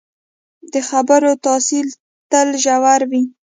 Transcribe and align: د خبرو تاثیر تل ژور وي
د 0.73 0.75
خبرو 0.89 1.31
تاثیر 1.45 1.85
تل 2.31 2.47
ژور 2.63 3.01
وي 3.11 3.23